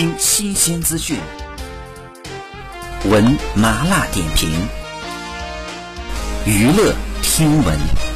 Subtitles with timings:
[0.00, 1.18] 听新鲜资讯，
[3.04, 4.50] 闻麻辣点评，
[6.46, 8.09] 娱乐听闻。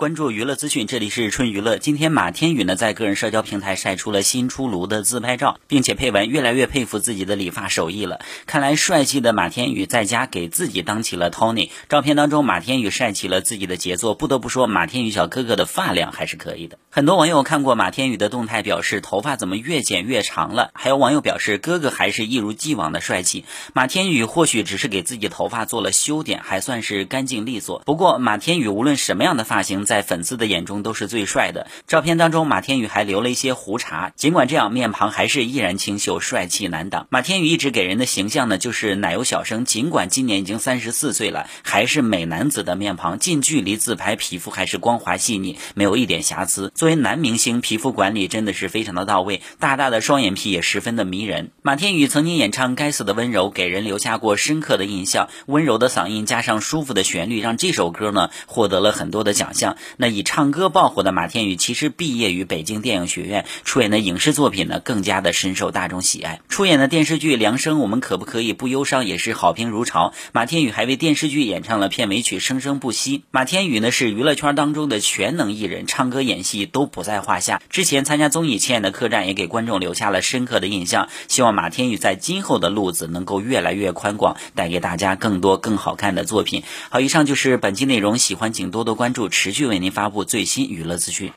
[0.00, 1.76] 关注娱乐资讯，这里是春娱乐。
[1.76, 11.68] 今天马天宇呢在个人社交平台晒出了新出炉的自拍照，并且配文：“越来越佩服自己的理发手艺了。”看来帅气的马天宇在家给自己当起了 Tony。
[11.90, 14.14] 照片当中，马天宇晒起了自己的杰作。
[14.14, 16.78] 不得不说，马天宇小哥哥的发量还是可以的。
[16.88, 20.70] 很多网友看过马天宇的动态，表示头发怎么越剪越长了？
[20.72, 23.44] 还有网友表示，哥哥还是一如既往的帅气。
[23.74, 27.82] 马天宇或许只是给自己头发做了修剪，还算是干净利索。
[27.84, 31.66] 不过，马天宇无论什么样的发型，在粉丝的眼中都是最帅的。
[31.88, 37.08] 照片当中，马天宇还留了一些胡茬，尽管这样，面庞还是依然清秀，帅气难挡。
[37.10, 39.64] 马天宇一直给人的形象呢，就是奶油小生。
[39.64, 43.18] 尽管今年已经三十四岁了，还是美男子的面庞。
[43.18, 46.70] 近距离自拍，皮肤还是光滑细腻，没有一点瑕疵。
[46.72, 51.50] 作为男明星，皮肤管理真的是非常的到位，大大的双眼皮也十分的迷人。
[51.62, 55.28] 马天宇曾经演唱《该死的温柔》，给人留下过深刻的印象。
[55.46, 59.76] 温柔的嗓音加上舒服的旋律，让这首歌呢获得了很多的奖项。
[59.96, 66.40] 那以唱歌爆火的马天宇，其实毕业于北京电影学院，出演的影视作品呢，更加的深受大众喜爱。
[66.48, 70.12] 出演的电视剧《梁生》，我们可不可以不忧伤，也是好评如潮。
[70.32, 73.18] 马天宇还为电视剧演唱了片尾曲《生生不息》。
[73.30, 77.62] 马天宇呢，是娱乐圈当中的全能艺人，唱歌演戏都不在话下。
[77.70, 81.08] 之前参加综艺《亲爱的客栈》，也给观众留下了深刻的印象。
[81.28, 86.62] 希望马天宇在今后的路子能够越来越宽广，带给大家更多更好看的作品。
[86.88, 90.10] 好，以上就是本期内容，喜欢请多多关注，持续为您发。
[90.10, 91.28] 布最新娱乐资讯。